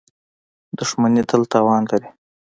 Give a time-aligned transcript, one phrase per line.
[0.77, 2.09] •دښمني تل تاوان لري.